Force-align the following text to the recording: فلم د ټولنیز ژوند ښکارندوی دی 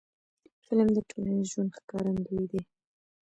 فلم 0.65 0.87
د 0.93 0.97
ټولنیز 1.09 1.47
ژوند 1.51 1.71
ښکارندوی 1.77 2.43
دی 2.51 2.61